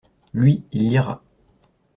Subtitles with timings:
[0.33, 1.21] Lui, il lira.